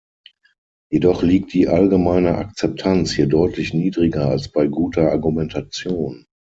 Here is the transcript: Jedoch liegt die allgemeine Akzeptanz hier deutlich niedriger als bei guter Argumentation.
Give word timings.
Jedoch 0.91 1.21
liegt 1.21 1.53
die 1.53 1.67
allgemeine 1.67 2.33
Akzeptanz 2.33 3.11
hier 3.11 3.27
deutlich 3.27 3.75
niedriger 3.75 4.29
als 4.29 4.51
bei 4.51 4.65
guter 4.65 5.11
Argumentation. 5.11 6.25